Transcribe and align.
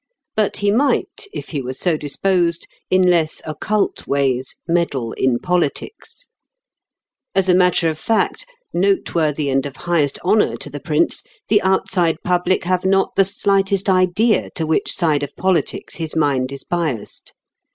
But 0.35 0.57
he 0.57 0.71
might, 0.71 1.27
if 1.31 1.49
he 1.49 1.61
were 1.61 1.75
so 1.75 1.95
disposed, 1.95 2.65
in 2.89 3.03
less 3.03 3.39
occult 3.45 4.07
ways 4.07 4.55
meddle 4.67 5.13
in 5.13 5.37
politics. 5.37 6.27
As 7.35 7.47
a 7.47 7.53
matter 7.53 7.87
of 7.87 7.99
fact, 7.99 8.47
noteworthy 8.73 9.47
and 9.51 9.63
of 9.67 9.75
highest 9.75 10.17
honour 10.25 10.57
to 10.57 10.71
the 10.71 10.79
Prince, 10.79 11.21
the 11.49 11.61
outside 11.61 12.17
public 12.23 12.63
have 12.63 12.83
not 12.83 13.15
the 13.15 13.23
slightest 13.23 13.89
idea 13.89 14.49
to 14.55 14.65
which 14.65 14.91
side 14.91 15.21
of 15.21 15.35
politics 15.35 15.97
his 15.97 16.15
mind 16.15 16.51
is 16.51 16.63
biassed. 16.63 17.33